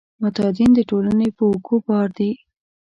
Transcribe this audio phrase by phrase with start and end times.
[0.21, 2.33] معتادین د ټولنې په اوږو بار کیږي.